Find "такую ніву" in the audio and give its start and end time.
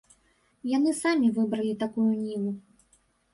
1.85-2.51